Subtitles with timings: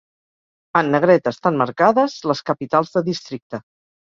[0.79, 3.63] En negreta estan marcades les capitals de districte.